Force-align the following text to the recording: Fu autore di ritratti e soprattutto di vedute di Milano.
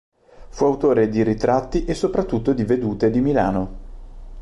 Fu 0.49 0.65
autore 0.65 1.09
di 1.09 1.21
ritratti 1.21 1.85
e 1.85 1.93
soprattutto 1.93 2.53
di 2.53 2.63
vedute 2.63 3.11
di 3.11 3.21
Milano. 3.21 3.77